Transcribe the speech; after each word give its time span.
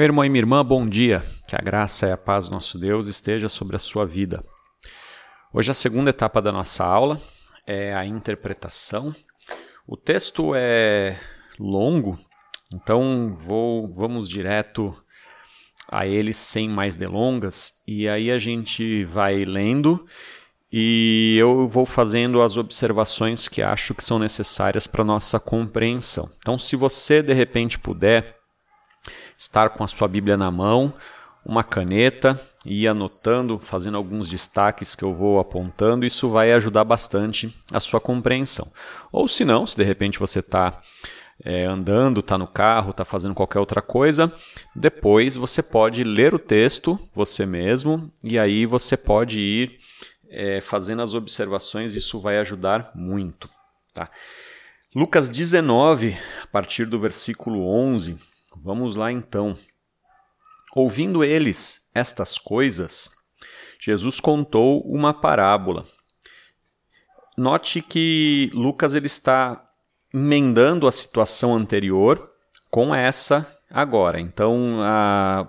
Meu 0.00 0.06
irmão 0.06 0.24
e 0.24 0.30
minha 0.30 0.40
irmã, 0.40 0.64
bom 0.64 0.88
dia. 0.88 1.22
Que 1.46 1.54
a 1.54 1.62
graça 1.62 2.06
e 2.06 2.10
a 2.10 2.16
paz 2.16 2.48
do 2.48 2.54
nosso 2.54 2.78
Deus 2.78 3.06
esteja 3.06 3.50
sobre 3.50 3.76
a 3.76 3.78
sua 3.78 4.06
vida. 4.06 4.42
Hoje 5.52 5.70
a 5.70 5.74
segunda 5.74 6.08
etapa 6.08 6.40
da 6.40 6.50
nossa 6.50 6.86
aula 6.86 7.20
é 7.66 7.92
a 7.92 8.06
interpretação. 8.06 9.14
O 9.86 9.98
texto 9.98 10.54
é 10.56 11.20
longo, 11.58 12.18
então 12.72 13.34
vou, 13.34 13.92
vamos 13.92 14.26
direto 14.26 14.96
a 15.86 16.06
ele 16.06 16.32
sem 16.32 16.66
mais 16.66 16.96
delongas 16.96 17.82
e 17.86 18.08
aí 18.08 18.30
a 18.30 18.38
gente 18.38 19.04
vai 19.04 19.44
lendo 19.44 20.06
e 20.72 21.36
eu 21.38 21.68
vou 21.68 21.84
fazendo 21.84 22.40
as 22.40 22.56
observações 22.56 23.48
que 23.48 23.60
acho 23.60 23.94
que 23.94 24.02
são 24.02 24.18
necessárias 24.18 24.86
para 24.86 25.04
nossa 25.04 25.38
compreensão. 25.38 26.30
Então, 26.38 26.56
se 26.56 26.74
você 26.74 27.22
de 27.22 27.34
repente 27.34 27.78
puder 27.78 28.39
estar 29.40 29.70
com 29.70 29.82
a 29.82 29.88
sua 29.88 30.06
Bíblia 30.06 30.36
na 30.36 30.50
mão, 30.50 30.92
uma 31.42 31.64
caneta 31.64 32.38
e 32.64 32.82
ir 32.82 32.88
anotando, 32.88 33.58
fazendo 33.58 33.96
alguns 33.96 34.28
destaques 34.28 34.94
que 34.94 35.02
eu 35.02 35.14
vou 35.14 35.40
apontando, 35.40 36.04
isso 36.04 36.28
vai 36.28 36.52
ajudar 36.52 36.84
bastante 36.84 37.56
a 37.72 37.80
sua 37.80 37.98
compreensão. 37.98 38.70
Ou 39.10 39.26
se 39.26 39.42
não, 39.42 39.64
se 39.64 39.74
de 39.74 39.82
repente 39.82 40.18
você 40.18 40.40
está 40.40 40.82
é, 41.42 41.64
andando, 41.64 42.20
está 42.20 42.36
no 42.36 42.46
carro, 42.46 42.90
está 42.90 43.02
fazendo 43.02 43.34
qualquer 43.34 43.60
outra 43.60 43.80
coisa, 43.80 44.30
depois 44.76 45.38
você 45.38 45.62
pode 45.62 46.04
ler 46.04 46.34
o 46.34 46.38
texto 46.38 47.00
você 47.14 47.46
mesmo 47.46 48.12
e 48.22 48.38
aí 48.38 48.66
você 48.66 48.94
pode 48.94 49.40
ir 49.40 49.80
é, 50.28 50.60
fazendo 50.60 51.00
as 51.00 51.14
observações, 51.14 51.94
isso 51.94 52.20
vai 52.20 52.38
ajudar 52.38 52.90
muito. 52.94 53.48
Tá? 53.94 54.10
Lucas 54.94 55.30
19, 55.30 56.14
a 56.42 56.46
partir 56.48 56.84
do 56.84 57.00
versículo 57.00 57.66
11, 57.66 58.18
Vamos 58.62 58.94
lá 58.94 59.10
então. 59.10 59.56
Ouvindo 60.74 61.24
eles 61.24 61.90
estas 61.94 62.36
coisas, 62.36 63.10
Jesus 63.80 64.20
contou 64.20 64.82
uma 64.82 65.14
parábola. 65.14 65.86
Note 67.38 67.80
que 67.80 68.50
Lucas 68.52 68.94
ele 68.94 69.06
está 69.06 69.66
emendando 70.12 70.86
a 70.86 70.92
situação 70.92 71.56
anterior 71.56 72.30
com 72.70 72.94
essa 72.94 73.58
agora. 73.70 74.20
Então 74.20 74.82
a, 74.82 75.48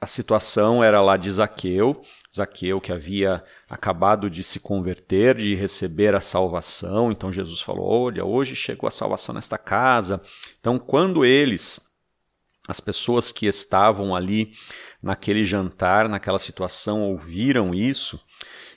a 0.00 0.06
situação 0.06 0.82
era 0.82 1.02
lá 1.02 1.18
de 1.18 1.30
Zaqueu, 1.30 2.02
Zaqueu 2.34 2.80
que 2.80 2.92
havia 2.92 3.44
acabado 3.68 4.30
de 4.30 4.42
se 4.42 4.58
converter, 4.58 5.34
de 5.34 5.54
receber 5.54 6.14
a 6.14 6.20
salvação. 6.20 7.12
Então 7.12 7.30
Jesus 7.30 7.60
falou: 7.60 8.06
Olha, 8.06 8.24
hoje 8.24 8.56
chegou 8.56 8.88
a 8.88 8.92
salvação 8.92 9.34
nesta 9.34 9.58
casa. 9.58 10.22
Então, 10.58 10.78
quando 10.78 11.24
eles 11.24 11.87
as 12.68 12.78
pessoas 12.78 13.32
que 13.32 13.46
estavam 13.46 14.14
ali 14.14 14.52
naquele 15.02 15.44
jantar, 15.44 16.08
naquela 16.08 16.38
situação, 16.38 17.02
ouviram 17.02 17.74
isso, 17.74 18.22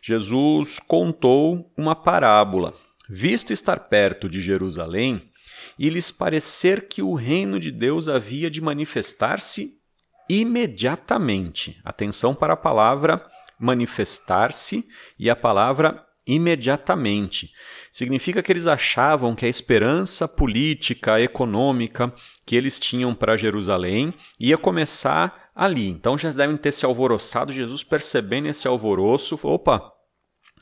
Jesus 0.01 0.79
contou 0.79 1.71
uma 1.77 1.93
parábola. 1.93 2.73
Visto 3.09 3.51
estar 3.51 3.77
perto 3.77 4.29
de 4.29 4.39
Jerusalém, 4.39 5.29
e 5.77 5.89
lhes 5.89 6.11
parecer 6.11 6.87
que 6.87 7.01
o 7.01 7.13
reino 7.13 7.59
de 7.59 7.71
Deus 7.71 8.07
havia 8.07 8.49
de 8.49 8.61
manifestar-se 8.61 9.79
imediatamente. 10.29 11.79
Atenção 11.83 12.33
para 12.33 12.53
a 12.53 12.57
palavra 12.57 13.25
manifestar-se 13.59 14.87
e 15.19 15.29
a 15.29 15.35
palavra 15.35 16.03
imediatamente. 16.25 17.51
Significa 17.91 18.41
que 18.41 18.51
eles 18.51 18.67
achavam 18.67 19.35
que 19.35 19.45
a 19.45 19.49
esperança 19.49 20.27
política, 20.27 21.19
econômica 21.19 22.13
que 22.45 22.55
eles 22.55 22.79
tinham 22.79 23.13
para 23.13 23.35
Jerusalém 23.35 24.13
ia 24.39 24.57
começar 24.57 25.49
ali. 25.53 25.89
Então 25.89 26.17
já 26.17 26.31
devem 26.31 26.55
ter 26.55 26.71
se 26.71 26.85
alvoroçado. 26.85 27.51
Jesus, 27.51 27.83
percebendo 27.83 28.47
esse 28.47 28.65
alvoroço, 28.67 29.35
falou, 29.35 29.55
opa, 29.55 29.91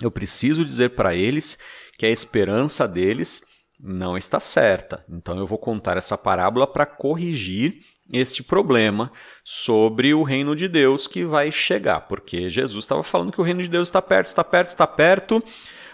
eu 0.01 0.09
preciso 0.09 0.65
dizer 0.65 0.89
para 0.91 1.13
eles 1.13 1.59
que 1.97 2.05
a 2.05 2.09
esperança 2.09 2.87
deles 2.87 3.43
não 3.79 4.17
está 4.17 4.39
certa. 4.39 5.05
Então 5.07 5.37
eu 5.37 5.45
vou 5.45 5.59
contar 5.59 5.97
essa 5.97 6.17
parábola 6.17 6.65
para 6.65 6.85
corrigir 6.85 7.81
este 8.11 8.41
problema 8.41 9.11
sobre 9.43 10.15
o 10.15 10.23
reino 10.23 10.55
de 10.55 10.67
Deus 10.67 11.05
que 11.05 11.23
vai 11.23 11.51
chegar, 11.51 12.01
porque 12.01 12.49
Jesus 12.49 12.83
estava 12.83 13.03
falando 13.03 13.31
que 13.31 13.39
o 13.39 13.43
reino 13.43 13.61
de 13.61 13.69
Deus 13.69 13.87
está 13.87 14.01
perto, 14.01 14.27
está 14.27 14.43
perto, 14.43 14.69
está 14.69 14.87
perto. 14.87 15.43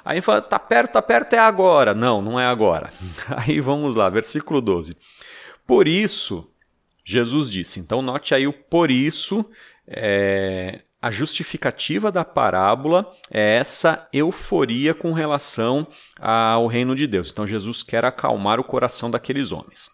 Aí 0.05 0.21
fala, 0.21 0.37
está 0.37 0.59
perto, 0.59 0.89
está 0.89 1.01
perto, 1.01 1.33
é 1.33 1.39
agora. 1.39 1.95
Não, 1.95 2.21
não 2.21 2.39
é 2.39 2.45
agora. 2.45 2.93
Aí 3.35 3.59
vamos 3.59 3.95
lá, 3.95 4.07
versículo 4.07 4.61
12. 4.61 4.95
Por 5.65 5.87
isso, 5.87 6.47
Jesus 7.03 7.49
disse, 7.49 7.79
então 7.79 8.03
note 8.03 8.35
aí 8.35 8.45
o 8.45 8.53
por 8.53 8.91
isso, 8.91 9.43
é, 9.87 10.81
a 11.01 11.09
justificativa 11.09 12.11
da 12.11 12.23
parábola 12.23 13.11
é 13.31 13.57
essa 13.57 14.07
euforia 14.13 14.93
com 14.93 15.11
relação 15.11 15.87
ao 16.19 16.67
reino 16.67 16.95
de 16.95 17.07
Deus. 17.07 17.31
Então 17.31 17.45
Jesus 17.45 17.83
quer 17.83 18.05
acalmar 18.05 18.59
o 18.59 18.63
coração 18.63 19.09
daqueles 19.09 19.51
homens. 19.51 19.89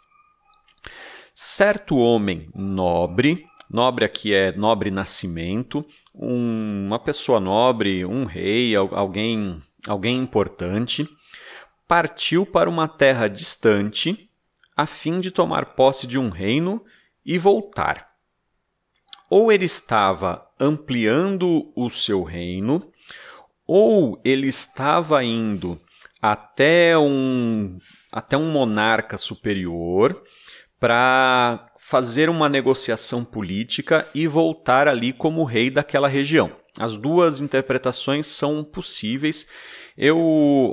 Certo 1.34 1.98
homem 1.98 2.48
nobre, 2.56 3.46
nobre 3.70 4.06
aqui 4.06 4.34
é 4.34 4.52
nobre 4.52 4.92
nascimento, 4.92 5.86
um, 6.14 6.88
uma 6.88 7.00
pessoa 7.00 7.40
nobre, 7.40 8.06
um 8.06 8.26
rei, 8.26 8.76
alguém, 8.76 9.62
alguém 9.88 10.18
importante, 10.18 11.08
partiu 11.88 12.46
para 12.46 12.70
uma 12.70 12.88
terra 12.88 13.28
distante 13.28 14.30
a 14.76 14.86
fim 14.86 15.20
de 15.20 15.32
tomar 15.32 15.76
posse 15.76 16.08
de 16.08 16.18
um 16.18 16.30
reino 16.30 16.84
e 17.26 17.38
voltar. 17.38 18.12
Ou 19.30 19.52
ele 19.52 19.66
estava 19.66 20.46
ampliando 20.60 21.72
o 21.76 21.90
seu 21.90 22.24
reino, 22.24 22.92
ou 23.66 24.20
ele 24.24 24.48
estava 24.48 25.24
indo 25.24 25.80
até 26.22 26.98
um, 26.98 27.78
até 28.12 28.38
um 28.38 28.52
monarca 28.52 29.18
superior 29.18 30.22
para 30.80 31.72
fazer 31.78 32.30
uma 32.30 32.50
negociação 32.50 33.24
política 33.24 34.08
e 34.14 34.28
voltar 34.28 34.88
ali 34.88 35.14
como 35.14 35.44
rei 35.44 35.70
daquela 35.70 36.08
região. 36.08 36.61
As 36.80 36.96
duas 36.96 37.42
interpretações 37.42 38.28
são 38.28 38.64
possíveis. 38.64 39.48
Eu 39.98 40.20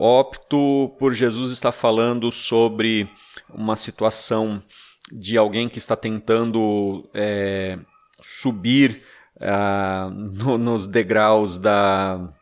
opto 0.00 0.94
por 0.98 1.12
Jesus 1.12 1.50
estar 1.50 1.72
falando 1.72 2.30
sobre 2.30 3.10
uma 3.52 3.74
situação 3.74 4.62
de 5.10 5.36
alguém 5.36 5.68
que 5.68 5.78
está 5.78 5.96
tentando 5.96 7.08
é, 7.12 7.78
subir 8.20 9.02
uh, 9.36 10.10
no, 10.10 10.58
nos 10.58 10.86
degraus 10.86 11.58
da, 11.58 12.32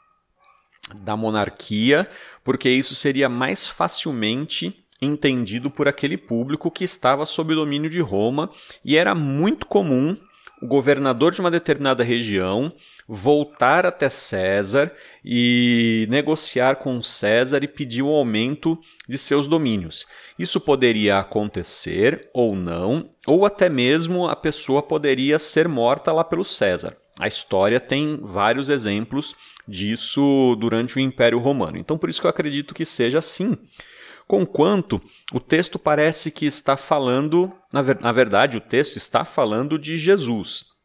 da 1.00 1.16
monarquia, 1.16 2.08
porque 2.44 2.68
isso 2.68 2.94
seria 2.94 3.28
mais 3.28 3.68
facilmente 3.68 4.84
entendido 5.00 5.70
por 5.70 5.86
aquele 5.88 6.16
público 6.16 6.70
que 6.70 6.84
estava 6.84 7.26
sob 7.26 7.52
o 7.52 7.56
domínio 7.56 7.90
de 7.90 8.00
Roma 8.00 8.50
e 8.84 8.96
era 8.96 9.14
muito 9.14 9.66
comum 9.66 10.16
o 10.60 10.66
governador 10.66 11.32
de 11.32 11.40
uma 11.40 11.50
determinada 11.50 12.02
região 12.02 12.72
voltar 13.08 13.86
até 13.86 14.08
César 14.08 14.92
e 15.24 16.06
negociar 16.08 16.76
com 16.76 17.02
César 17.02 17.62
e 17.62 17.68
pedir 17.68 18.02
o 18.02 18.08
aumento 18.08 18.78
de 19.08 19.18
seus 19.18 19.46
domínios. 19.46 20.06
Isso 20.38 20.60
poderia 20.60 21.18
acontecer 21.18 22.28
ou 22.32 22.56
não, 22.56 23.10
ou 23.26 23.46
até 23.46 23.68
mesmo 23.68 24.28
a 24.28 24.34
pessoa 24.34 24.82
poderia 24.82 25.38
ser 25.38 25.68
morta 25.68 26.12
lá 26.12 26.24
pelo 26.24 26.44
César. 26.44 26.96
A 27.18 27.28
história 27.28 27.80
tem 27.80 28.18
vários 28.22 28.68
exemplos 28.68 29.34
disso 29.66 30.56
durante 30.58 30.96
o 30.96 31.00
Império 31.00 31.38
Romano. 31.38 31.78
Então, 31.78 31.96
por 31.96 32.10
isso 32.10 32.20
que 32.20 32.26
eu 32.26 32.30
acredito 32.30 32.74
que 32.74 32.84
seja 32.84 33.18
assim 33.18 33.56
conquanto 34.26 35.00
o 35.32 35.40
texto 35.40 35.78
parece 35.78 36.30
que 36.30 36.46
está 36.46 36.76
falando, 36.76 37.52
na, 37.72 37.82
ver, 37.82 38.00
na 38.00 38.12
verdade, 38.12 38.56
o 38.56 38.60
texto 38.60 38.96
está 38.96 39.24
falando 39.24 39.78
de 39.78 39.96
Jesus. 39.96 40.76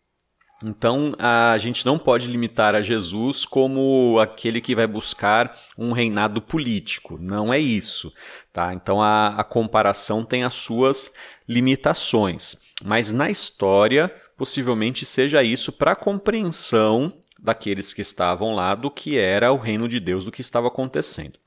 Então 0.64 1.14
a 1.18 1.58
gente 1.58 1.86
não 1.86 1.98
pode 1.98 2.28
limitar 2.28 2.76
a 2.76 2.82
Jesus 2.82 3.46
como 3.46 4.20
aquele 4.20 4.62
que 4.62 4.76
vai 4.76 4.86
buscar 4.86 5.58
um 5.78 5.92
reinado 5.92 6.42
político. 6.42 7.18
Não 7.20 7.52
é 7.52 7.58
isso. 7.58 8.14
Tá? 8.54 8.74
Então 8.74 9.02
a, 9.02 9.30
a 9.30 9.44
comparação 9.44 10.24
tem 10.24 10.44
as 10.44 10.54
suas 10.54 11.14
limitações. 11.50 12.58
Mas 12.84 13.12
na 13.12 13.30
história, 13.30 14.14
possivelmente 14.38 15.06
seja 15.06 15.44
isso 15.44 15.72
para 15.72 15.94
a 15.94 15.96
compreensão 15.96 17.14
daqueles 17.42 17.92
que 17.94 18.02
estavam 18.02 18.54
lá 18.54 18.76
do 18.76 18.92
que 18.92 19.18
era 19.18 19.52
o 19.52 19.58
reino 19.58 19.88
de 19.88 20.00
Deus, 20.00 20.24
do 20.24 20.32
que 20.32 20.42
estava 20.42 20.68
acontecendo. 20.68 21.41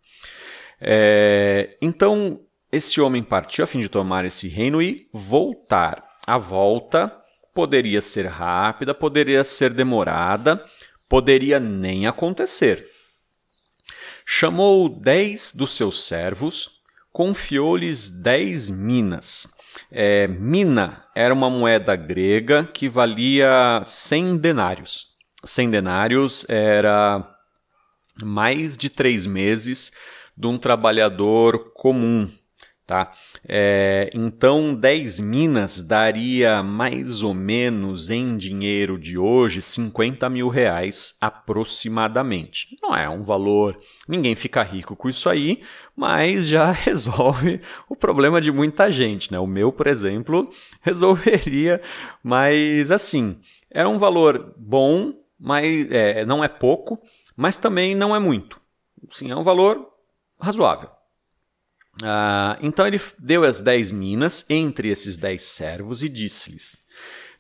É, 0.87 1.79
então, 1.81 2.41
esse 2.71 3.01
homem 3.01 3.23
partiu 3.23 3.65
a 3.65 3.67
fim 3.67 3.81
de 3.81 3.89
tomar 3.89 4.27
esse 4.27 4.49
reino 4.49 4.83
e 4.83 5.09
voltar. 5.13 6.05
A 6.27 6.37
volta 6.37 7.11
poderia 7.55 8.03
ser 8.03 8.27
rápida, 8.27 8.93
poderia 8.93 9.43
ser 9.45 9.73
demorada, 9.73 10.63
poderia 11.09 11.59
nem 11.59 12.07
acontecer. 12.07 12.87
Chamou 14.27 14.89
dez 14.89 15.53
dos 15.55 15.73
seus 15.73 16.05
servos, 16.05 16.81
confiou-lhes 17.13 18.11
dez 18.11 18.69
minas. 18.69 19.55
É, 19.91 20.27
mina 20.29 21.05
era 21.15 21.33
uma 21.33 21.49
moeda 21.49 21.97
grega 21.97 22.65
que 22.65 22.89
valia 22.89 23.83
100 23.85 24.37
denários. 24.37 25.15
100 25.45 25.71
denários 25.71 26.47
era 26.49 27.27
mais 28.23 28.77
de 28.77 28.91
três 28.91 29.27
meses 29.27 29.93
de 30.37 30.47
um 30.47 30.59
trabalhador 30.59 31.73
comum. 31.75 32.29
Tá? 32.87 33.13
É, 33.49 34.11
então, 34.13 34.75
10 34.75 35.19
minas 35.21 35.83
daria 35.83 36.63
mais 36.63 37.23
ou 37.23 37.33
menos 37.33 38.11
em 38.11 38.37
dinheiro 38.37 38.99
de 38.99 39.17
hoje 39.17 39.63
50 39.63 40.29
mil 40.29 40.51
reais 40.51 41.17
aproximadamente. 41.19 42.77
Não 42.83 42.95
é 42.95 43.09
um 43.09 43.23
valor, 43.23 43.81
ninguém 44.07 44.35
fica 44.35 44.63
rico 44.63 44.95
com 44.95 45.09
isso 45.09 45.31
aí, 45.31 45.63
mas 45.97 46.47
já 46.47 46.73
resolve 46.73 47.63
o 47.89 47.97
problema 47.97 48.39
de 48.39 48.53
muita 48.53 48.93
gente. 48.93 49.33
Né? 49.33 49.39
O 49.39 49.47
meu, 49.47 49.73
por 49.73 49.87
exemplo, 49.87 50.51
resolveria, 50.83 51.81
mas 52.23 52.91
assim, 52.91 53.41
é 53.71 53.87
um 53.87 53.97
valor 53.97 54.53
bom, 54.59 55.15
mas 55.41 55.91
é, 55.91 56.27
não 56.27 56.45
é 56.45 56.49
pouco, 56.49 57.01
mas 57.35 57.57
também 57.57 57.95
não 57.95 58.15
é 58.15 58.19
muito. 58.19 58.61
Sim, 59.09 59.31
é 59.31 59.37
um 59.37 59.43
valor 59.43 59.94
razoável. 60.41 60.91
Ah, 62.03 62.59
então 62.61 62.87
ele 62.87 63.01
deu 63.19 63.45
as 63.45 63.61
dez 63.61 63.93
minas 63.93 64.45
entre 64.51 64.89
esses 64.89 65.17
dez 65.17 65.43
servos 65.45 66.03
e 66.03 66.09
disse-lhes: 66.09 66.77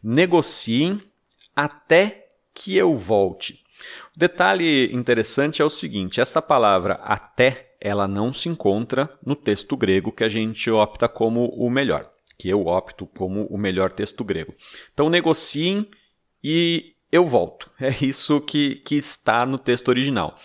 Negociem 0.02 1.00
até 1.56 2.29
que 2.52 2.76
eu 2.76 2.96
volte. 2.96 3.64
O 4.14 4.19
detalhe 4.19 4.93
interessante 4.93 5.61
é 5.61 5.64
o 5.64 5.70
seguinte: 5.70 6.20
essa 6.20 6.41
palavra 6.41 6.94
até 6.94 7.75
ela 7.81 8.08
não 8.08 8.32
se 8.32 8.49
encontra 8.49 9.11
no 9.25 9.37
texto 9.37 9.76
grego 9.76 10.12
que 10.12 10.25
a 10.25 10.29
gente 10.29 10.70
opta 10.70 11.08
como 11.08 11.47
o 11.49 11.69
melhor, 11.69 12.11
que 12.38 12.49
eu 12.49 12.67
opto 12.67 13.06
como 13.06 13.44
o 13.47 13.58
melhor 13.58 13.93
texto 13.93 14.25
grego. 14.25 14.55
Então 14.93 15.11
negociem 15.11 15.90
e 16.43 16.94
eu 17.11 17.26
volto. 17.26 17.70
É 17.81 17.94
isso 18.05 18.40
que, 18.40 18.76
que 18.76 18.94
está 18.94 19.44
no 19.44 19.58
texto 19.58 19.88
original. 19.88 20.38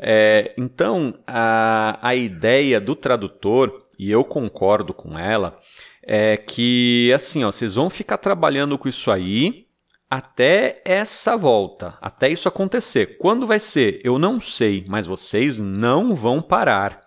É, 0.00 0.54
então, 0.56 1.14
a, 1.26 1.98
a 2.00 2.14
ideia 2.14 2.80
do 2.80 2.96
tradutor, 2.96 3.86
e 3.98 4.10
eu 4.10 4.24
concordo 4.24 4.94
com 4.94 5.18
ela, 5.18 5.58
é 6.02 6.38
que 6.38 7.12
assim, 7.14 7.44
ó, 7.44 7.52
vocês 7.52 7.74
vão 7.74 7.90
ficar 7.90 8.16
trabalhando 8.16 8.78
com 8.78 8.88
isso 8.88 9.10
aí 9.10 9.66
até 10.08 10.80
essa 10.84 11.36
volta, 11.36 11.96
até 12.00 12.28
isso 12.28 12.48
acontecer. 12.48 13.18
Quando 13.18 13.46
vai 13.46 13.60
ser? 13.60 14.00
Eu 14.02 14.18
não 14.18 14.40
sei, 14.40 14.84
mas 14.88 15.06
vocês 15.06 15.58
não 15.58 16.14
vão 16.14 16.40
parar. 16.40 17.00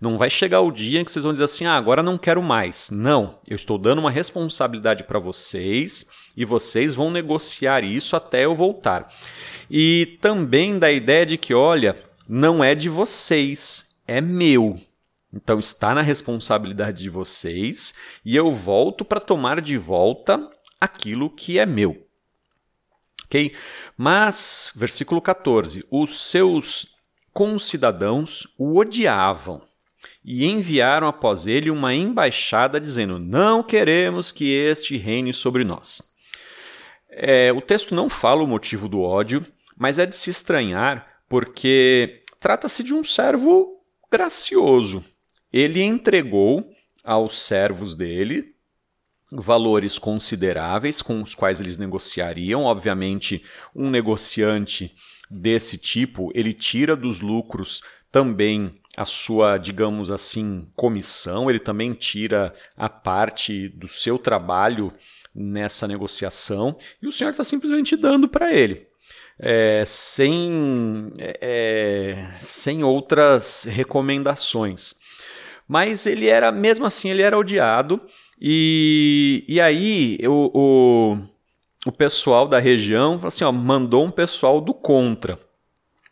Não 0.00 0.16
vai 0.16 0.30
chegar 0.30 0.60
o 0.60 0.70
dia 0.70 1.00
em 1.00 1.04
que 1.04 1.10
vocês 1.10 1.24
vão 1.24 1.32
dizer 1.32 1.44
assim: 1.44 1.66
ah, 1.66 1.74
agora 1.74 2.04
não 2.04 2.16
quero 2.16 2.40
mais. 2.40 2.88
Não, 2.88 3.40
eu 3.48 3.56
estou 3.56 3.76
dando 3.76 3.98
uma 3.98 4.12
responsabilidade 4.12 5.02
para 5.02 5.18
vocês 5.18 6.06
e 6.36 6.44
vocês 6.44 6.94
vão 6.94 7.10
negociar 7.10 7.82
isso 7.82 8.14
até 8.14 8.44
eu 8.44 8.54
voltar. 8.54 9.12
E 9.68 10.16
também 10.20 10.78
da 10.78 10.90
ideia 10.90 11.26
de 11.26 11.36
que, 11.36 11.52
olha, 11.52 11.96
não 12.28 12.62
é 12.62 12.74
de 12.74 12.88
vocês, 12.88 13.96
é 14.06 14.20
meu. 14.20 14.78
Então 15.32 15.58
está 15.58 15.94
na 15.94 16.02
responsabilidade 16.02 17.02
de 17.02 17.08
vocês 17.08 17.94
e 18.24 18.36
eu 18.36 18.52
volto 18.52 19.04
para 19.04 19.20
tomar 19.20 19.60
de 19.60 19.78
volta 19.78 20.50
aquilo 20.80 21.30
que 21.30 21.58
é 21.58 21.64
meu. 21.64 22.06
Ok? 23.24 23.54
Mas, 23.96 24.72
versículo 24.76 25.20
14: 25.20 25.84
os 25.90 26.30
seus 26.30 26.96
concidadãos 27.32 28.48
o 28.58 28.78
odiavam 28.78 29.62
e 30.24 30.46
enviaram 30.46 31.06
após 31.06 31.46
ele 31.46 31.70
uma 31.70 31.94
embaixada 31.94 32.80
dizendo: 32.80 33.18
Não 33.18 33.62
queremos 33.62 34.32
que 34.32 34.50
este 34.50 34.96
reine 34.96 35.32
sobre 35.32 35.62
nós. 35.62 36.14
É, 37.10 37.52
o 37.52 37.60
texto 37.60 37.94
não 37.94 38.08
fala 38.08 38.42
o 38.42 38.46
motivo 38.46 38.88
do 38.88 39.00
ódio, 39.00 39.44
mas 39.76 39.98
é 39.98 40.06
de 40.06 40.16
se 40.16 40.30
estranhar 40.30 41.18
porque 41.28 42.17
trata-se 42.40 42.82
de 42.82 42.94
um 42.94 43.02
servo 43.04 43.78
gracioso. 44.10 45.04
Ele 45.52 45.82
entregou 45.82 46.68
aos 47.04 47.40
servos 47.40 47.94
dele 47.94 48.54
valores 49.30 49.98
consideráveis 49.98 51.02
com 51.02 51.22
os 51.22 51.34
quais 51.34 51.60
eles 51.60 51.76
negociariam. 51.76 52.64
Obviamente, 52.64 53.42
um 53.74 53.90
negociante 53.90 54.94
desse 55.30 55.76
tipo, 55.76 56.30
ele 56.34 56.52
tira 56.52 56.96
dos 56.96 57.20
lucros 57.20 57.82
também 58.10 58.80
a 58.96 59.04
sua, 59.04 59.58
digamos 59.58 60.10
assim, 60.10 60.68
comissão, 60.74 61.48
ele 61.48 61.60
também 61.60 61.92
tira 61.92 62.52
a 62.76 62.88
parte 62.88 63.68
do 63.68 63.86
seu 63.86 64.18
trabalho 64.18 64.92
nessa 65.34 65.86
negociação 65.86 66.76
e 67.00 67.06
o 67.06 67.12
senhor 67.12 67.30
está 67.30 67.44
simplesmente 67.44 67.96
dando 67.96 68.28
para 68.28 68.52
ele 68.52 68.87
é, 69.38 69.84
sem, 69.86 71.12
é, 71.18 72.28
sem 72.36 72.82
outras 72.82 73.64
recomendações. 73.64 74.94
Mas 75.66 76.06
ele 76.06 76.26
era, 76.26 76.50
mesmo 76.50 76.86
assim, 76.86 77.10
ele 77.10 77.22
era 77.22 77.38
odiado. 77.38 78.00
E, 78.40 79.44
e 79.48 79.60
aí 79.60 80.18
o, 80.24 80.50
o, 80.54 81.18
o 81.86 81.92
pessoal 81.92 82.46
da 82.46 82.58
região 82.58 83.20
assim, 83.24 83.44
ó, 83.44 83.52
mandou 83.52 84.04
um 84.04 84.10
pessoal 84.10 84.60
do 84.60 84.72
contra. 84.72 85.38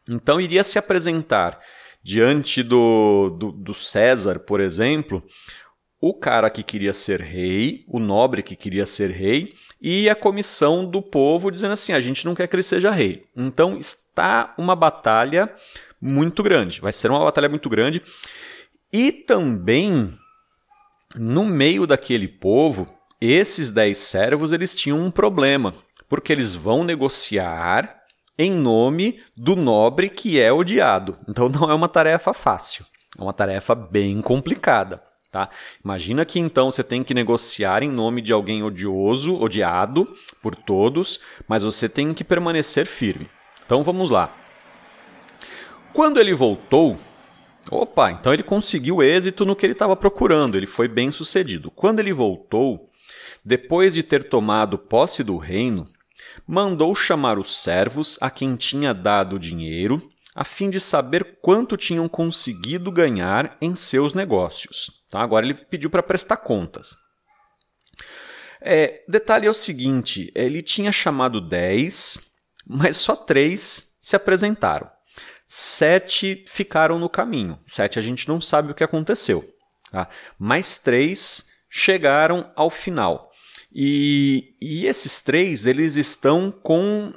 Então 0.09 0.41
iria 0.41 0.63
se 0.63 0.79
apresentar 0.79 1.61
diante 2.03 2.63
do, 2.63 3.31
do, 3.31 3.51
do 3.51 3.75
César, 3.75 4.39
por 4.39 4.61
exemplo, 4.61 5.25
o 6.01 6.15
cara 6.15 6.49
que 6.49 6.63
queria 6.63 6.93
ser 6.93 7.21
rei, 7.21 7.85
o 7.89 7.99
nobre 7.99 8.43
que 8.43 8.55
queria 8.55 8.87
ser 8.87 9.11
rei, 9.11 9.49
e 9.81 10.09
a 10.09 10.15
comissão 10.15 10.85
do 10.85 11.03
povo 11.03 11.51
dizendo 11.51 11.73
assim: 11.73 11.93
a 11.93 12.01
gente 12.01 12.25
não 12.25 12.35
quer 12.35 12.47
que 12.47 12.57
ele 12.57 12.63
seja 12.63 12.91
rei. 12.91 13.27
Então 13.37 13.77
está 13.77 14.55
uma 14.57 14.75
batalha 14.75 15.53
muito 16.01 16.43
grande, 16.43 16.81
vai 16.81 16.93
ser 16.93 17.11
uma 17.11 17.25
batalha 17.25 17.49
muito 17.49 17.69
grande. 17.69 18.03
E 18.93 19.13
também, 19.13 20.13
no 21.17 21.45
meio 21.45 21.87
daquele 21.87 22.29
povo, 22.29 22.87
esses 23.21 23.71
dez 23.71 23.99
servos 23.99 24.53
eles 24.53 24.75
tinham 24.75 25.01
um 25.01 25.11
problema, 25.11 25.75
porque 26.09 26.33
eles 26.33 26.55
vão 26.55 26.85
negociar 26.85 28.03
em 28.39 28.53
nome 28.53 29.21
do 29.37 29.57
nobre 29.57 30.09
que 30.09 30.39
é 30.41 30.53
odiado. 30.53 31.19
Então 31.29 31.49
não 31.49 31.71
é 31.71 31.75
uma 31.75 31.89
tarefa 31.89 32.33
fácil, 32.33 32.85
é 33.19 33.23
uma 33.23 33.33
tarefa 33.33 33.75
bem 33.75 34.21
complicada. 34.21 35.03
Tá? 35.31 35.51
Imagina 35.85 36.25
que 36.25 36.39
então 36.39 36.71
você 36.71 36.83
tem 36.83 37.03
que 37.03 37.13
negociar 37.13 37.83
em 37.83 37.91
nome 37.91 38.23
de 38.23 38.33
alguém 38.33 38.63
odioso, 38.63 39.37
odiado 39.37 40.07
por 40.43 40.55
todos, 40.55 41.21
mas 41.47 41.63
você 41.63 41.89
tem 41.89 42.15
que 42.15 42.25
permanecer 42.25 42.87
firme. 42.87 43.29
Então 43.65 43.83
vamos 43.83 44.11
lá. 44.11 44.35
Quando 45.93 46.21
ele 46.21 46.35
voltou, 46.35 46.99
opa, 47.71 48.11
então 48.11 48.33
ele 48.33 48.43
conseguiu 48.43 49.03
êxito 49.03 49.45
no 49.45 49.57
que 49.57 49.67
ele 49.67 49.73
estava 49.73 49.97
procurando, 49.97 50.57
ele 50.57 50.67
foi 50.67 50.89
bem 50.89 51.11
sucedido. 51.11 51.71
Quando 51.71 52.01
ele 52.01 52.13
voltou, 52.13 52.91
depois 53.45 53.95
de 53.95 54.03
ter 54.03 54.25
tomado 54.25 54.79
posse 54.79 55.25
do 55.25 55.37
reino, 55.37 55.89
mandou 56.47 56.95
chamar 56.95 57.39
os 57.39 57.63
servos 57.63 58.19
a 58.21 58.31
quem 58.31 58.57
tinha 58.57 58.93
dado 58.93 59.39
dinheiro 59.39 60.07
a 60.37 60.45
fim 60.45 60.69
de 60.69 60.79
saber 60.79 61.39
quanto 61.41 61.79
tinham 61.79 62.07
conseguido 62.11 62.93
ganhar 62.93 63.57
em 63.59 63.75
seus 63.75 64.13
negócios. 64.13 65.03
Tá? 65.11 65.23
Agora 65.23 65.47
ele 65.47 65.55
pediu 65.55 65.89
para 65.89 66.03
prestar 66.03 66.37
contas. 66.37 66.95
É, 68.61 69.03
detalhe 69.09 69.47
é 69.47 69.51
o 69.51 69.55
seguinte: 69.55 70.31
ele 70.35 70.63
tinha 70.63 70.93
chamado 70.93 71.41
10, 71.41 72.21
mas 72.67 72.99
só 72.99 73.17
três 73.17 73.97
se 73.99 74.15
apresentaram. 74.15 74.91
Sete 75.49 76.45
ficaram 76.47 76.99
no 76.99 77.09
caminho. 77.09 77.59
Sete 77.73 77.99
a 77.99 78.03
gente 78.03 78.29
não 78.29 78.39
sabe 78.39 78.71
o 78.71 78.75
que 78.75 78.85
aconteceu. 78.85 79.43
Tá? 79.91 80.07
Mais 80.39 80.77
três 80.77 81.51
chegaram 81.71 82.53
ao 82.55 82.69
final. 82.69 83.31
E, 83.73 84.55
e 84.61 84.85
esses 84.87 85.23
três 85.23 85.65
eles 85.65 85.97
estão 85.97 86.51
com 86.51 87.15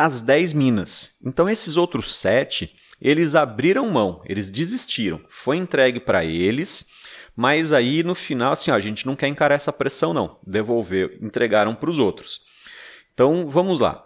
as 0.00 0.22
10 0.22 0.54
minas. 0.54 1.18
Então 1.22 1.48
esses 1.48 1.76
outros 1.76 2.14
sete, 2.16 2.74
eles 2.98 3.34
abriram 3.34 3.90
mão, 3.90 4.22
eles 4.24 4.48
desistiram. 4.48 5.20
Foi 5.28 5.58
entregue 5.58 6.00
para 6.00 6.24
eles, 6.24 6.86
mas 7.36 7.70
aí 7.70 8.02
no 8.02 8.14
final, 8.14 8.52
assim, 8.52 8.70
ó, 8.70 8.74
a 8.74 8.80
gente 8.80 9.06
não 9.06 9.14
quer 9.14 9.28
encarar 9.28 9.56
essa 9.56 9.72
pressão 9.72 10.14
não. 10.14 10.38
Devolver, 10.46 11.18
entregaram 11.20 11.74
para 11.74 11.90
os 11.90 11.98
outros. 11.98 12.40
Então 13.12 13.46
vamos 13.46 13.78
lá. 13.78 14.02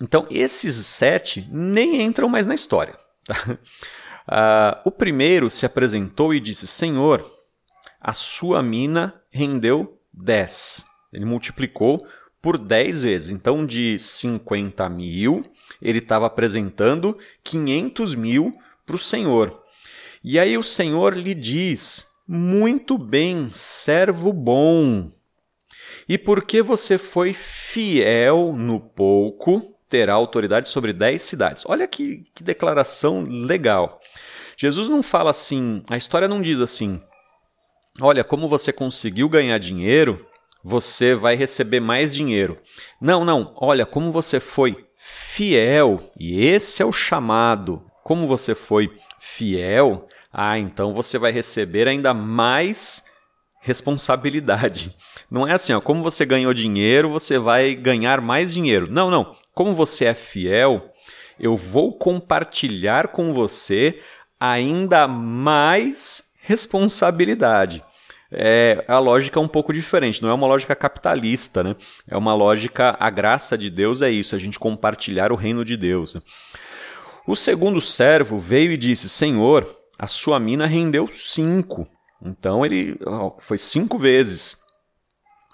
Então 0.00 0.28
esses 0.30 0.74
sete 0.86 1.44
nem 1.50 2.00
entram 2.02 2.28
mais 2.28 2.46
na 2.46 2.54
história. 2.54 2.96
Uh, 3.28 4.78
o 4.86 4.92
primeiro 4.92 5.50
se 5.50 5.66
apresentou 5.66 6.32
e 6.32 6.38
disse: 6.38 6.68
Senhor, 6.68 7.28
a 8.00 8.12
sua 8.12 8.62
mina 8.62 9.20
rendeu 9.28 10.00
10. 10.12 10.86
Ele 11.12 11.24
multiplicou 11.24 12.06
por 12.44 12.58
10 12.58 13.04
vezes. 13.04 13.30
Então, 13.30 13.64
de 13.64 13.98
50 13.98 14.86
mil, 14.90 15.42
ele 15.80 15.98
estava 15.98 16.26
apresentando 16.26 17.16
500 17.42 18.14
mil 18.14 18.52
para 18.84 18.96
o 18.96 18.98
Senhor. 18.98 19.62
E 20.22 20.38
aí 20.38 20.58
o 20.58 20.62
Senhor 20.62 21.16
lhe 21.16 21.34
diz 21.34 22.12
Muito 22.28 22.98
bem, 22.98 23.48
servo 23.50 24.30
bom. 24.30 25.10
E 26.06 26.18
porque 26.18 26.60
você 26.60 26.98
foi 26.98 27.32
fiel 27.32 28.52
no 28.54 28.78
pouco, 28.78 29.74
terá 29.88 30.12
autoridade 30.12 30.68
sobre 30.68 30.92
dez 30.92 31.22
cidades. 31.22 31.64
Olha 31.66 31.88
que, 31.88 32.26
que 32.34 32.44
declaração 32.44 33.22
legal. 33.22 34.02
Jesus 34.54 34.90
não 34.90 35.02
fala 35.02 35.30
assim, 35.30 35.82
a 35.88 35.96
história 35.96 36.28
não 36.28 36.42
diz 36.42 36.60
assim: 36.60 37.00
olha, 38.02 38.22
como 38.22 38.50
você 38.50 38.70
conseguiu 38.70 39.30
ganhar 39.30 39.56
dinheiro, 39.56 40.26
você 40.64 41.14
vai 41.14 41.36
receber 41.36 41.78
mais 41.78 42.14
dinheiro. 42.14 42.56
Não, 42.98 43.22
não, 43.22 43.52
olha, 43.56 43.84
como 43.84 44.10
você 44.10 44.40
foi 44.40 44.86
fiel, 44.96 46.10
e 46.18 46.42
esse 46.46 46.82
é 46.82 46.86
o 46.86 46.92
chamado. 46.92 47.84
Como 48.02 48.26
você 48.26 48.54
foi 48.54 48.90
fiel, 49.18 50.08
ah, 50.32 50.58
então 50.58 50.94
você 50.94 51.18
vai 51.18 51.30
receber 51.30 51.86
ainda 51.86 52.14
mais 52.14 53.04
responsabilidade. 53.60 54.96
Não 55.30 55.46
é 55.46 55.52
assim, 55.52 55.74
ó, 55.74 55.80
como 55.80 56.02
você 56.02 56.24
ganhou 56.24 56.54
dinheiro, 56.54 57.10
você 57.10 57.38
vai 57.38 57.74
ganhar 57.74 58.20
mais 58.22 58.52
dinheiro. 58.52 58.90
Não, 58.90 59.10
não. 59.10 59.36
Como 59.54 59.74
você 59.74 60.06
é 60.06 60.14
fiel, 60.14 60.90
eu 61.38 61.56
vou 61.56 61.96
compartilhar 61.96 63.08
com 63.08 63.32
você 63.32 64.00
ainda 64.40 65.06
mais 65.06 66.32
responsabilidade. 66.40 67.82
É, 68.36 68.84
a 68.88 68.98
lógica 68.98 69.38
é 69.38 69.42
um 69.42 69.48
pouco 69.48 69.72
diferente, 69.72 70.22
não 70.22 70.30
é 70.30 70.34
uma 70.34 70.46
lógica 70.46 70.74
capitalista, 70.74 71.62
né? 71.62 71.76
É 72.08 72.16
uma 72.16 72.34
lógica, 72.34 72.96
a 72.98 73.10
graça 73.10 73.56
de 73.56 73.70
Deus 73.70 74.02
é 74.02 74.10
isso, 74.10 74.34
a 74.34 74.38
gente 74.38 74.58
compartilhar 74.58 75.32
o 75.32 75.36
reino 75.36 75.64
de 75.64 75.76
Deus. 75.76 76.14
Né? 76.14 76.22
O 77.26 77.36
segundo 77.36 77.80
servo 77.80 78.38
veio 78.38 78.72
e 78.72 78.76
disse: 78.76 79.08
Senhor, 79.08 79.66
a 79.98 80.06
sua 80.06 80.38
mina 80.38 80.66
rendeu 80.66 81.06
cinco. 81.08 81.88
Então 82.22 82.64
ele 82.64 82.98
foi 83.38 83.58
cinco 83.58 83.98
vezes. 83.98 84.56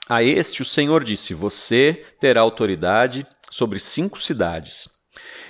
A 0.08 0.22
este 0.22 0.62
o 0.62 0.64
Senhor 0.64 1.04
disse: 1.04 1.34
Você 1.34 2.04
terá 2.18 2.40
autoridade 2.40 3.26
sobre 3.50 3.78
cinco 3.78 4.20
cidades. 4.20 4.88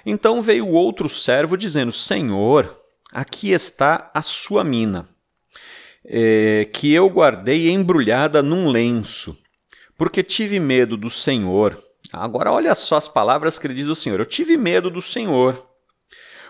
Então 0.04 0.42
veio 0.42 0.68
outro 0.68 1.08
servo 1.08 1.56
dizendo: 1.56 1.92
Senhor, 1.92 2.78
aqui 3.12 3.50
está 3.50 4.10
a 4.12 4.22
sua 4.22 4.62
mina, 4.64 5.08
é, 6.04 6.68
que 6.72 6.92
eu 6.92 7.08
guardei 7.08 7.70
embrulhada 7.70 8.42
num 8.42 8.68
lenço, 8.68 9.36
porque 9.96 10.22
tive 10.22 10.58
medo 10.58 10.96
do 10.96 11.10
Senhor. 11.10 11.82
Agora 12.12 12.50
olha 12.52 12.74
só 12.74 12.96
as 12.96 13.08
palavras 13.08 13.58
que 13.58 13.66
ele 13.66 13.74
diz 13.74 13.86
o 13.86 13.94
Senhor: 13.94 14.18
Eu 14.18 14.26
tive 14.26 14.56
medo 14.56 14.90
do 14.90 15.02
Senhor. 15.02 15.66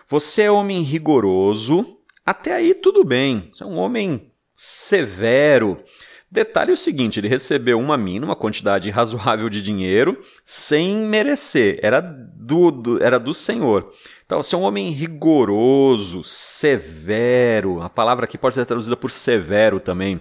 Você 0.09 0.42
é 0.42 0.50
homem 0.50 0.83
rigoroso, 0.83 1.99
até 2.25 2.54
aí 2.54 2.75
tudo 2.75 3.04
bem. 3.04 3.50
Você 3.52 3.62
é 3.62 3.66
um 3.66 3.78
homem 3.78 4.33
severo. 4.54 5.83
Detalhe 6.30 6.73
o 6.73 6.76
seguinte: 6.76 7.19
ele 7.19 7.28
recebeu 7.28 7.78
uma 7.78 7.97
mina, 7.97 8.26
uma 8.26 8.37
quantidade 8.37 8.88
razoável 8.90 9.49
de 9.50 9.61
dinheiro, 9.61 10.23
sem 10.45 10.97
merecer. 10.97 11.78
Era 11.83 12.00
do, 12.00 12.71
do, 12.71 13.02
era 13.02 13.19
do 13.19 13.35
Senhor. 13.35 13.92
Então, 14.30 14.44
você 14.44 14.54
é 14.54 14.58
um 14.58 14.62
homem 14.62 14.90
rigoroso, 14.92 16.22
severo. 16.22 17.82
A 17.82 17.90
palavra 17.90 18.26
aqui 18.26 18.38
pode 18.38 18.54
ser 18.54 18.64
traduzida 18.64 18.96
por 18.96 19.10
severo 19.10 19.80
também. 19.80 20.20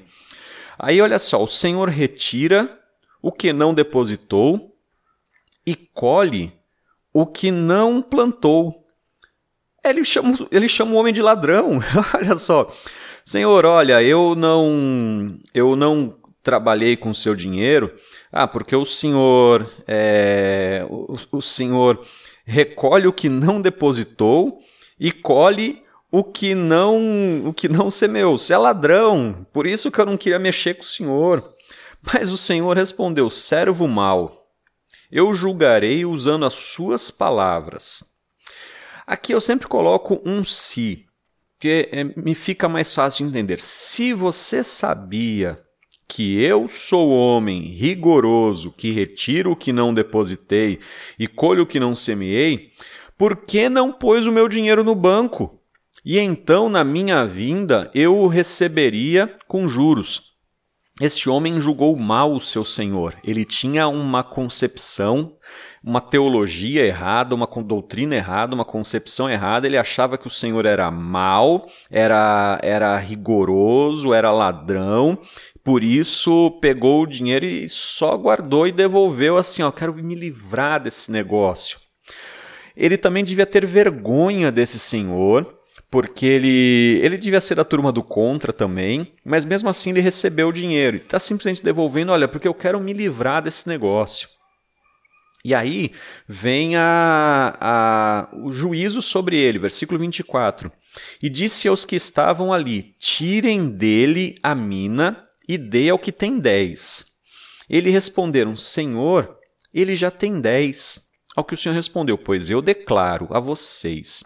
Aí, 0.79 0.99
olha 0.99 1.19
só: 1.19 1.43
o 1.43 1.47
Senhor 1.47 1.89
retira 1.89 2.75
o 3.21 3.31
que 3.31 3.53
não 3.53 3.71
depositou 3.71 4.75
e 5.63 5.75
colhe 5.75 6.51
o 7.13 7.27
que 7.27 7.51
não 7.51 8.01
plantou. 8.01 8.83
Ele 9.85 10.03
chama, 10.03 10.35
ele 10.49 10.67
chama 10.67 10.93
o 10.93 10.95
homem 10.95 11.13
de 11.13 11.21
ladrão. 11.21 11.79
olha 12.15 12.35
só. 12.39 12.75
Senhor, 13.23 13.63
olha, 13.63 14.01
eu 14.01 14.33
não, 14.33 15.37
eu 15.53 15.75
não 15.75 16.17
trabalhei 16.41 16.97
com 16.97 17.13
seu 17.13 17.35
dinheiro. 17.35 17.95
Ah, 18.31 18.47
porque 18.47 18.75
o 18.75 18.85
senhor, 18.85 19.71
é, 19.87 20.83
o, 20.89 21.15
o 21.31 21.41
senhor 21.43 22.03
recolhe 22.49 23.07
o 23.07 23.13
que 23.13 23.29
não 23.29 23.61
depositou 23.61 24.59
e 24.99 25.11
colhe 25.11 25.83
o 26.11 26.23
que 26.23 26.55
não, 26.55 27.45
o 27.45 27.53
que 27.53 27.69
não 27.69 27.91
semeou. 27.91 28.37
Você 28.37 28.55
é 28.55 28.57
ladrão, 28.57 29.45
por 29.53 29.67
isso 29.67 29.91
que 29.91 30.01
eu 30.01 30.05
não 30.05 30.17
queria 30.17 30.39
mexer 30.39 30.73
com 30.73 30.81
o 30.81 30.85
senhor. 30.85 31.53
Mas 32.01 32.31
o 32.31 32.37
senhor 32.37 32.75
respondeu: 32.75 33.29
servo 33.29 33.87
mau, 33.87 34.47
eu 35.11 35.33
julgarei 35.33 36.05
usando 36.05 36.45
as 36.45 36.55
suas 36.55 37.11
palavras. 37.11 38.03
Aqui 39.05 39.33
eu 39.33 39.41
sempre 39.41 39.67
coloco 39.67 40.19
um 40.25 40.43
se, 40.43 41.05
que 41.59 41.89
é, 41.91 42.03
me 42.03 42.33
fica 42.33 42.67
mais 42.67 42.93
fácil 42.95 43.25
de 43.25 43.29
entender. 43.29 43.59
Se 43.59 44.11
você 44.11 44.63
sabia 44.63 45.59
que 46.09 46.43
eu 46.43 46.67
sou 46.67 47.11
homem 47.11 47.61
rigoroso, 47.61 48.71
que 48.71 48.91
retiro 48.91 49.51
o 49.51 49.55
que 49.55 49.71
não 49.71 49.93
depositei 49.93 50.79
e 51.19 51.27
colho 51.27 51.63
o 51.63 51.67
que 51.67 51.79
não 51.79 51.95
semeei, 51.95 52.71
por 53.15 53.45
que 53.45 53.69
não 53.69 53.93
pôs 53.93 54.25
o 54.25 54.31
meu 54.31 54.49
dinheiro 54.49 54.83
no 54.83 54.95
banco? 54.95 55.61
E 56.03 56.17
então, 56.17 56.67
na 56.67 56.83
minha 56.83 57.25
vinda, 57.25 57.91
eu 57.93 58.17
o 58.17 58.27
receberia 58.27 59.37
com 59.47 59.67
juros. 59.67 60.33
Este 60.99 61.29
homem 61.29 61.61
julgou 61.61 61.95
mal 61.95 62.33
o 62.33 62.41
seu 62.41 62.65
senhor. 62.65 63.15
Ele 63.23 63.45
tinha 63.45 63.87
uma 63.87 64.23
concepção 64.23 65.37
uma 65.83 66.01
teologia 66.01 66.85
errada, 66.85 67.35
uma 67.35 67.47
doutrina 67.47 68.15
errada, 68.15 68.55
uma 68.55 68.65
concepção 68.65 69.29
errada. 69.29 69.67
Ele 69.67 69.77
achava 69.77 70.17
que 70.17 70.27
o 70.27 70.31
Senhor 70.31 70.65
era 70.65 70.91
mau, 70.91 71.67
era, 71.89 72.59
era 72.61 72.97
rigoroso, 72.97 74.13
era 74.13 74.31
ladrão. 74.31 75.19
Por 75.63 75.83
isso 75.83 76.57
pegou 76.61 77.03
o 77.03 77.07
dinheiro 77.07 77.45
e 77.45 77.69
só 77.69 78.17
guardou 78.17 78.67
e 78.67 78.71
devolveu 78.71 79.37
assim, 79.37 79.61
ó, 79.61 79.71
quero 79.71 79.93
me 79.93 80.15
livrar 80.15 80.81
desse 80.81 81.11
negócio. 81.11 81.79
Ele 82.75 82.97
também 82.97 83.23
devia 83.23 83.45
ter 83.45 83.65
vergonha 83.65 84.51
desse 84.51 84.79
senhor, 84.79 85.59
porque 85.91 86.25
ele, 86.25 86.99
ele 87.03 87.17
devia 87.17 87.41
ser 87.41 87.55
da 87.55 87.65
turma 87.65 87.91
do 87.91 88.01
contra 88.01 88.53
também, 88.53 89.11
mas 89.25 89.43
mesmo 89.43 89.69
assim 89.69 89.89
ele 89.89 90.01
recebeu 90.01 90.47
o 90.47 90.53
dinheiro 90.53 90.95
e 90.97 90.99
está 90.99 91.19
simplesmente 91.19 91.63
devolvendo, 91.63 92.11
olha, 92.11 92.27
porque 92.27 92.47
eu 92.47 92.53
quero 92.53 92.79
me 92.79 92.93
livrar 92.93 93.41
desse 93.41 93.67
negócio. 93.67 94.29
E 95.43 95.55
aí 95.55 95.91
vem 96.27 96.75
a, 96.75 97.57
a, 97.59 98.29
o 98.35 98.51
juízo 98.51 99.01
sobre 99.01 99.37
ele, 99.37 99.57
versículo 99.57 99.99
24. 99.99 100.71
E 101.21 101.29
disse 101.29 101.67
aos 101.67 101.85
que 101.85 101.95
estavam 101.95 102.51
ali: 102.51 102.95
Tirem 102.99 103.69
dele 103.69 104.35
a 104.43 104.53
mina 104.53 105.25
e 105.47 105.57
dê 105.57 105.89
ao 105.89 105.99
que 105.99 106.11
tem 106.11 106.39
dez. 106.39 107.05
Ele 107.69 107.89
responderam: 107.89 108.55
Senhor, 108.55 109.37
ele 109.73 109.95
já 109.95 110.11
tem 110.11 110.41
dez. 110.41 111.09
Ao 111.35 111.43
que 111.43 111.53
o 111.53 111.57
Senhor 111.57 111.75
respondeu: 111.75 112.17
Pois 112.17 112.49
eu 112.49 112.61
declaro 112.61 113.27
a 113.31 113.39
vocês 113.39 114.23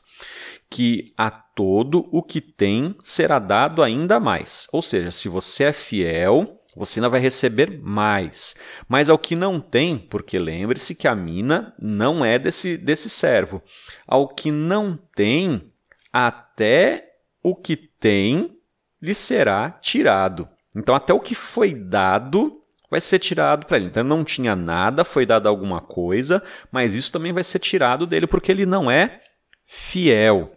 que 0.70 1.14
a 1.16 1.30
todo 1.30 2.10
o 2.12 2.24
que 2.24 2.42
tem 2.42 2.96
será 3.04 3.38
dado 3.38 3.84
ainda 3.84 4.20
mais. 4.20 4.68
Ou 4.74 4.82
seja, 4.82 5.12
se 5.12 5.30
você 5.30 5.66
é 5.66 5.74
fiel, 5.74 6.63
você 6.76 7.00
vai 7.02 7.20
receber 7.20 7.80
mais. 7.82 8.56
Mas 8.88 9.10
ao 9.10 9.18
que 9.18 9.36
não 9.36 9.60
tem, 9.60 9.98
porque 9.98 10.40
lembre-se 10.40 10.96
que 10.96 11.08
a 11.08 11.16
mina 11.16 11.74
não 11.80 12.24
é 12.24 12.40
desse, 12.40 12.78
desse 12.78 13.10
servo. 13.10 13.62
Ao 14.08 14.28
que 14.28 14.52
não 14.52 14.98
tem, 15.16 15.72
até 16.12 17.14
o 17.42 17.56
que 17.56 17.76
tem 17.76 18.58
lhe 19.02 19.14
será 19.14 19.70
tirado. 19.70 20.48
Então, 20.76 20.96
até 20.96 21.14
o 21.14 21.20
que 21.20 21.36
foi 21.36 21.74
dado 21.74 22.62
vai 22.90 23.02
ser 23.02 23.20
tirado 23.20 23.66
para 23.66 23.78
ele. 23.78 23.88
Então, 23.88 24.04
não 24.04 24.24
tinha 24.24 24.56
nada, 24.56 25.04
foi 25.04 25.26
dado 25.26 25.48
alguma 25.48 25.82
coisa, 25.82 26.44
mas 26.72 26.96
isso 26.96 27.12
também 27.12 27.34
vai 27.34 27.44
ser 27.44 27.60
tirado 27.60 28.08
dele 28.08 28.28
porque 28.28 28.52
ele 28.52 28.66
não 28.66 28.90
é 28.90 29.22
fiel. 29.66 30.52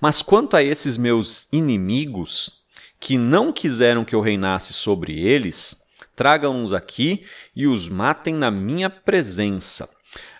Mas 0.00 0.22
quanto 0.22 0.56
a 0.56 0.62
esses 0.62 0.96
meus 0.96 1.48
inimigos, 1.52 2.57
que 3.00 3.16
não 3.16 3.52
quiseram 3.52 4.04
que 4.04 4.14
eu 4.14 4.20
reinasse 4.20 4.72
sobre 4.72 5.20
eles, 5.20 5.86
tragam-nos 6.16 6.74
aqui 6.74 7.24
e 7.54 7.66
os 7.66 7.88
matem 7.88 8.34
na 8.34 8.50
minha 8.50 8.90
presença. 8.90 9.88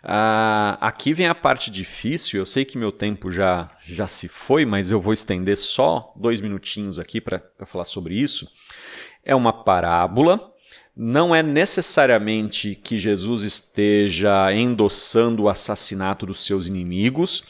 Ah, 0.02 0.78
aqui 0.80 1.12
vem 1.12 1.26
a 1.26 1.34
parte 1.34 1.70
difícil. 1.70 2.40
Eu 2.40 2.46
sei 2.46 2.64
que 2.64 2.78
meu 2.78 2.90
tempo 2.90 3.30
já, 3.30 3.70
já 3.84 4.06
se 4.06 4.28
foi, 4.28 4.64
mas 4.64 4.90
eu 4.90 5.00
vou 5.00 5.12
estender 5.12 5.56
só 5.56 6.12
dois 6.16 6.40
minutinhos 6.40 6.98
aqui 6.98 7.20
para 7.20 7.42
falar 7.66 7.84
sobre 7.84 8.14
isso. 8.14 8.50
É 9.24 9.34
uma 9.34 9.52
parábola. 9.52 10.52
Não 10.96 11.32
é 11.32 11.44
necessariamente 11.44 12.74
que 12.74 12.98
Jesus 12.98 13.44
esteja 13.44 14.52
endossando 14.52 15.44
o 15.44 15.48
assassinato 15.48 16.26
dos 16.26 16.44
seus 16.44 16.66
inimigos, 16.66 17.44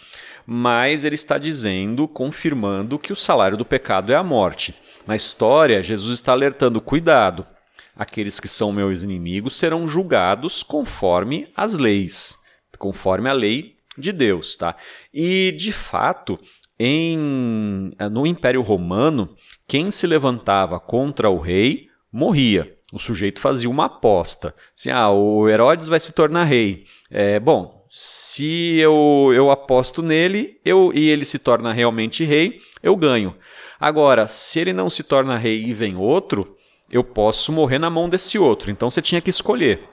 mas 0.50 1.05
ele 1.05 1.14
está 1.14 1.37
dizendo, 1.37 2.09
confirmando 2.09 2.99
que 2.99 3.12
o 3.12 3.17
salário 3.17 3.55
do 3.55 3.67
pecado 3.67 4.11
é 4.11 4.14
a 4.14 4.23
morte. 4.23 4.75
Na 5.07 5.14
história, 5.14 5.83
Jesus 5.83 6.14
está 6.14 6.33
alertando: 6.33 6.81
cuidado, 6.81 7.47
aqueles 7.95 8.40
que 8.40 8.49
são 8.49 8.73
meus 8.73 9.02
inimigos 9.02 9.59
serão 9.59 9.87
julgados 9.87 10.62
conforme 10.62 11.52
as 11.55 11.76
leis, 11.76 12.38
conforme 12.78 13.28
a 13.28 13.35
lei 13.35 13.75
de 13.99 14.11
Deus, 14.11 14.57
tá? 14.57 14.75
E 15.12 15.52
de 15.52 15.71
fato, 15.71 16.40
em 16.78 17.93
no 18.11 18.26
Império 18.26 18.62
Romano, 18.62 19.37
quem 19.67 19.90
se 19.90 20.07
levantava 20.07 20.81
contra 20.81 21.28
o 21.28 21.38
rei 21.38 21.88
morria. 22.11 22.75
O 22.90 22.99
sujeito 22.99 23.38
fazia 23.38 23.69
uma 23.69 23.85
aposta. 23.85 24.55
Assim, 24.75 24.90
ah, 24.90 25.11
o 25.11 25.47
Herodes 25.47 25.88
vai 25.88 26.00
se 26.00 26.11
tornar 26.12 26.45
rei. 26.45 26.87
É, 27.11 27.38
bom, 27.38 27.77
se 27.90 28.78
eu, 28.78 29.30
eu 29.35 29.50
aposto 29.50 30.02
nele 30.02 30.61
eu, 30.64 30.92
e 30.95 31.09
ele 31.09 31.25
se 31.25 31.38
torna 31.38 31.73
realmente 31.73 32.25
rei, 32.25 32.61
eu 32.83 32.95
ganho. 32.95 33.35
Agora, 33.80 34.26
se 34.26 34.59
ele 34.59 34.73
não 34.73 34.90
se 34.90 35.02
torna 35.02 35.38
rei 35.38 35.64
e 35.64 35.73
vem 35.73 35.97
outro, 35.97 36.57
eu 36.90 37.04
posso 37.04 37.52
morrer 37.52 37.78
na 37.78 37.90
mão 37.90 38.09
desse 38.09 38.38
outro. 38.38 38.71
Então 38.71 38.90
você 38.90 39.00
tinha 39.00 39.21
que 39.21 39.30
escolher. 39.30 39.88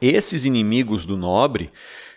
Esses 0.00 0.44
inimigos 0.44 1.06
do 1.06 1.16
nobre 1.16 1.70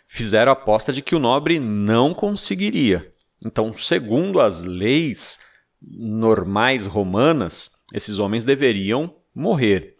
fizeram 0.08 0.52
a 0.52 0.54
aposta 0.54 0.92
de 0.92 1.02
que 1.02 1.16
o 1.16 1.20
nobre 1.20 1.60
não 1.60 2.14
conseguiria. 2.14 3.12
Então, 3.46 3.74
segundo 3.74 4.40
as 4.40 4.64
leis 4.64 5.40
normais 5.82 6.86
romanas, 6.86 7.72
esses 7.94 8.18
homens 8.18 8.46
deveriam 8.46 9.14
morrer. 9.36 9.96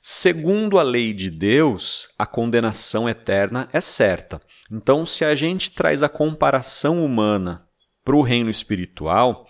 Segundo 0.00 0.78
a 0.78 0.82
lei 0.82 1.12
de 1.12 1.28
Deus, 1.28 2.08
a 2.18 2.24
condenação 2.24 3.08
eterna 3.08 3.68
é 3.72 3.80
certa. 3.80 4.40
Então, 4.70 5.06
se 5.06 5.24
a 5.24 5.34
gente 5.34 5.70
traz 5.70 6.02
a 6.02 6.08
comparação 6.08 7.04
humana 7.04 7.66
para 8.04 8.16
o 8.16 8.22
reino 8.22 8.50
espiritual, 8.50 9.46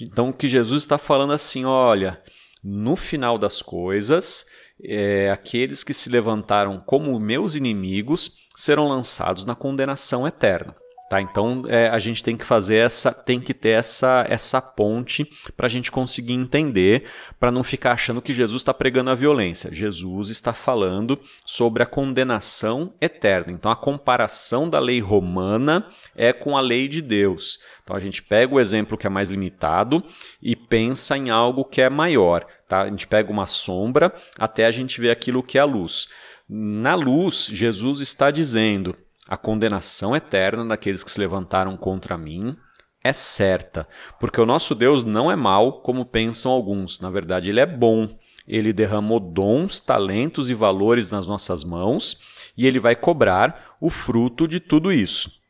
então 0.00 0.30
o 0.30 0.32
que 0.32 0.48
Jesus 0.48 0.82
está 0.82 0.98
falando 0.98 1.32
assim, 1.32 1.64
olha, 1.64 2.20
no 2.62 2.96
final 2.96 3.38
das 3.38 3.62
coisas, 3.62 4.46
é, 4.82 5.30
aqueles 5.30 5.84
que 5.84 5.94
se 5.94 6.08
levantaram 6.08 6.80
como 6.80 7.18
meus 7.20 7.54
inimigos 7.54 8.38
serão 8.56 8.88
lançados 8.88 9.44
na 9.44 9.54
condenação 9.54 10.26
eterna. 10.26 10.74
Tá? 11.10 11.20
Então 11.20 11.64
é, 11.66 11.88
a 11.88 11.98
gente 11.98 12.22
tem 12.22 12.36
que 12.36 12.44
fazer 12.44 12.76
essa, 12.76 13.12
tem 13.12 13.40
que 13.40 13.52
ter 13.52 13.70
essa, 13.70 14.24
essa 14.28 14.62
ponte 14.62 15.28
para 15.56 15.66
a 15.66 15.68
gente 15.68 15.90
conseguir 15.90 16.34
entender, 16.34 17.02
para 17.36 17.50
não 17.50 17.64
ficar 17.64 17.94
achando 17.94 18.22
que 18.22 18.32
Jesus 18.32 18.60
está 18.60 18.72
pregando 18.72 19.10
a 19.10 19.16
violência. 19.16 19.74
Jesus 19.74 20.30
está 20.30 20.52
falando 20.52 21.18
sobre 21.44 21.82
a 21.82 21.86
condenação 21.86 22.94
eterna. 23.00 23.52
Então 23.52 23.72
a 23.72 23.74
comparação 23.74 24.70
da 24.70 24.78
lei 24.78 25.00
romana 25.00 25.84
é 26.14 26.32
com 26.32 26.56
a 26.56 26.60
lei 26.60 26.86
de 26.86 27.02
Deus. 27.02 27.58
Então 27.82 27.96
a 27.96 28.00
gente 28.00 28.22
pega 28.22 28.54
o 28.54 28.60
exemplo 28.60 28.96
que 28.96 29.08
é 29.08 29.10
mais 29.10 29.32
limitado 29.32 30.04
e 30.40 30.54
pensa 30.54 31.16
em 31.16 31.28
algo 31.28 31.64
que 31.64 31.80
é 31.80 31.90
maior. 31.90 32.46
Tá? 32.68 32.82
A 32.82 32.88
gente 32.88 33.08
pega 33.08 33.32
uma 33.32 33.46
sombra 33.46 34.14
até 34.38 34.64
a 34.64 34.70
gente 34.70 35.00
ver 35.00 35.10
aquilo 35.10 35.42
que 35.42 35.58
é 35.58 35.60
a 35.60 35.64
luz. 35.64 36.06
Na 36.48 36.94
luz, 36.94 37.46
Jesus 37.46 37.98
está 37.98 38.30
dizendo 38.30 38.94
a 39.30 39.36
condenação 39.36 40.16
eterna 40.16 40.66
daqueles 40.66 41.04
que 41.04 41.10
se 41.10 41.20
levantaram 41.20 41.76
contra 41.76 42.18
mim 42.18 42.56
é 43.02 43.12
certa, 43.12 43.86
porque 44.18 44.40
o 44.40 44.44
nosso 44.44 44.74
Deus 44.74 45.04
não 45.04 45.30
é 45.30 45.36
mau 45.36 45.80
como 45.80 46.04
pensam 46.04 46.50
alguns. 46.50 46.98
Na 46.98 47.08
verdade, 47.08 47.48
ele 47.48 47.60
é 47.60 47.66
bom. 47.66 48.08
Ele 48.46 48.72
derramou 48.72 49.20
dons, 49.20 49.78
talentos 49.78 50.50
e 50.50 50.54
valores 50.54 51.12
nas 51.12 51.26
nossas 51.28 51.62
mãos 51.62 52.50
e 52.56 52.66
ele 52.66 52.80
vai 52.80 52.96
cobrar 52.96 53.76
o 53.80 53.88
fruto 53.88 54.48
de 54.48 54.58
tudo 54.58 54.92
isso. 54.92 55.40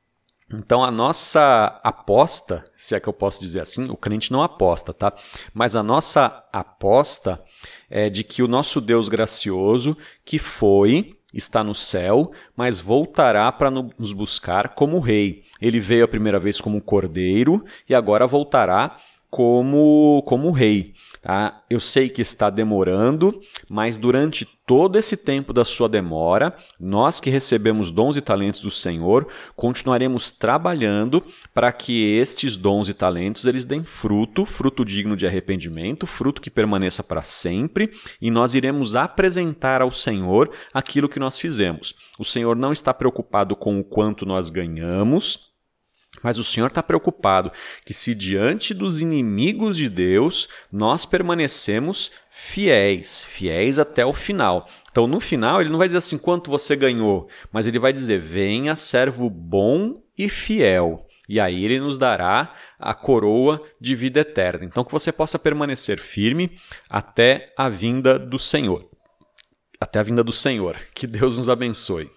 Então 0.52 0.84
a 0.84 0.90
nossa 0.90 1.80
aposta, 1.82 2.70
se 2.76 2.94
é 2.94 3.00
que 3.00 3.08
eu 3.08 3.12
posso 3.12 3.40
dizer 3.40 3.60
assim, 3.60 3.88
o 3.88 3.96
crente 3.96 4.30
não 4.30 4.42
aposta, 4.42 4.92
tá? 4.92 5.12
Mas 5.54 5.74
a 5.74 5.82
nossa 5.82 6.44
aposta 6.52 7.42
é 7.88 8.10
de 8.10 8.22
que 8.22 8.42
o 8.42 8.48
nosso 8.48 8.80
Deus 8.80 9.08
gracioso, 9.08 9.96
que 10.24 10.38
foi 10.38 11.19
está 11.32 11.62
no 11.62 11.74
céu, 11.74 12.32
mas 12.56 12.80
voltará 12.80 13.50
para 13.52 13.70
nos 13.70 14.12
buscar 14.12 14.70
como 14.70 15.00
rei. 15.00 15.44
Ele 15.60 15.78
veio 15.78 16.04
a 16.04 16.08
primeira 16.08 16.38
vez 16.38 16.60
como 16.60 16.80
cordeiro 16.80 17.64
e 17.88 17.94
agora 17.94 18.26
voltará 18.26 18.96
como, 19.28 20.22
como 20.26 20.50
rei. 20.50 20.94
Tá? 21.22 21.62
Eu 21.68 21.80
sei 21.80 22.08
que 22.08 22.22
está 22.22 22.48
demorando, 22.48 23.40
mas 23.68 23.98
durante 23.98 24.48
todo 24.66 24.96
esse 24.96 25.18
tempo 25.18 25.52
da 25.52 25.66
sua 25.66 25.86
demora, 25.86 26.56
nós 26.78 27.20
que 27.20 27.28
recebemos 27.28 27.90
dons 27.90 28.16
e 28.16 28.22
talentos 28.22 28.62
do 28.62 28.70
Senhor, 28.70 29.28
continuaremos 29.54 30.30
trabalhando 30.30 31.22
para 31.52 31.70
que 31.72 32.16
estes 32.16 32.56
dons 32.56 32.88
e 32.88 32.94
talentos 32.94 33.44
eles 33.44 33.66
deem 33.66 33.84
fruto, 33.84 34.46
fruto 34.46 34.82
digno 34.82 35.14
de 35.14 35.26
arrependimento, 35.26 36.06
fruto 36.06 36.40
que 36.40 36.48
permaneça 36.48 37.04
para 37.04 37.20
sempre, 37.22 37.90
e 38.18 38.30
nós 38.30 38.54
iremos 38.54 38.94
apresentar 38.94 39.82
ao 39.82 39.92
Senhor 39.92 40.50
aquilo 40.72 41.08
que 41.08 41.20
nós 41.20 41.38
fizemos. 41.38 41.94
O 42.18 42.24
Senhor 42.24 42.56
não 42.56 42.72
está 42.72 42.94
preocupado 42.94 43.54
com 43.54 43.78
o 43.78 43.84
quanto 43.84 44.24
nós 44.24 44.48
ganhamos, 44.48 45.49
mas 46.22 46.38
o 46.38 46.44
Senhor 46.44 46.66
está 46.66 46.82
preocupado 46.82 47.52
que, 47.84 47.94
se 47.94 48.14
diante 48.14 48.74
dos 48.74 49.00
inimigos 49.00 49.76
de 49.76 49.88
Deus, 49.88 50.48
nós 50.70 51.06
permanecemos 51.06 52.10
fiéis, 52.30 53.24
fiéis 53.24 53.78
até 53.78 54.04
o 54.04 54.12
final. 54.12 54.68
Então, 54.90 55.06
no 55.06 55.20
final, 55.20 55.60
ele 55.60 55.70
não 55.70 55.78
vai 55.78 55.88
dizer 55.88 55.98
assim 55.98 56.18
quanto 56.18 56.50
você 56.50 56.76
ganhou, 56.76 57.28
mas 57.52 57.66
ele 57.66 57.78
vai 57.78 57.92
dizer: 57.92 58.18
venha, 58.18 58.74
servo 58.76 59.30
bom 59.30 60.02
e 60.18 60.28
fiel. 60.28 61.06
E 61.28 61.38
aí 61.38 61.64
ele 61.64 61.78
nos 61.78 61.96
dará 61.96 62.52
a 62.76 62.92
coroa 62.92 63.62
de 63.80 63.94
vida 63.94 64.20
eterna. 64.20 64.64
Então, 64.64 64.84
que 64.84 64.90
você 64.90 65.12
possa 65.12 65.38
permanecer 65.38 65.98
firme 65.98 66.58
até 66.88 67.54
a 67.56 67.68
vinda 67.68 68.18
do 68.18 68.36
Senhor. 68.36 68.84
Até 69.80 70.00
a 70.00 70.02
vinda 70.02 70.24
do 70.24 70.32
Senhor. 70.32 70.76
Que 70.92 71.06
Deus 71.06 71.38
nos 71.38 71.48
abençoe. 71.48 72.10